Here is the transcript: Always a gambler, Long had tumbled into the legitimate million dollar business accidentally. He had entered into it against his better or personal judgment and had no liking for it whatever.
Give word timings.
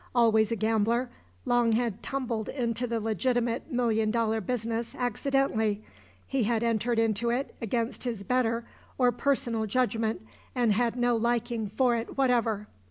Always 0.15 0.51
a 0.51 0.55
gambler, 0.55 1.11
Long 1.45 1.73
had 1.73 2.01
tumbled 2.01 2.49
into 2.49 2.87
the 2.87 2.99
legitimate 2.99 3.71
million 3.71 4.09
dollar 4.09 4.41
business 4.41 4.95
accidentally. 4.95 5.83
He 6.25 6.41
had 6.45 6.63
entered 6.63 6.97
into 6.97 7.29
it 7.29 7.53
against 7.61 8.03
his 8.03 8.23
better 8.23 8.65
or 8.97 9.11
personal 9.11 9.67
judgment 9.67 10.25
and 10.55 10.71
had 10.73 10.95
no 10.95 11.15
liking 11.15 11.67
for 11.69 11.95
it 11.95 12.17
whatever. 12.17 12.65